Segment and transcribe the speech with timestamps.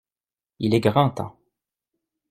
[0.57, 1.37] Il est grand temps.